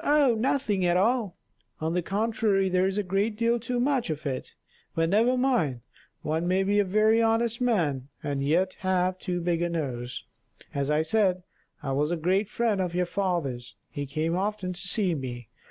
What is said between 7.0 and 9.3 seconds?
honest man, and yet have